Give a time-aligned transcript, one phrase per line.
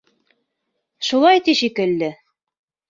[1.09, 2.11] Шулай ти шикелле.